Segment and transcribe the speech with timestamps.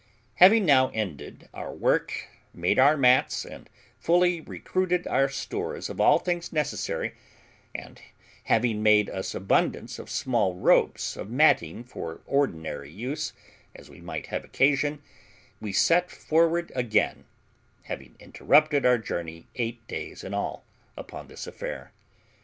[0.37, 3.69] Having now ended our work, made our mats, and
[3.99, 7.13] fully recruited our stores of all things necessary,
[7.75, 8.01] and
[8.45, 13.33] having made us abundance of small ropes of matting for ordinary use,
[13.75, 15.03] as we might have occasion,
[15.59, 17.25] we set forward again,
[17.83, 20.65] having interrupted our journey eight days in all,
[20.97, 21.91] upon this affair.